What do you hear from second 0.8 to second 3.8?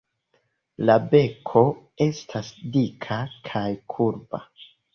La beko estas dika kaj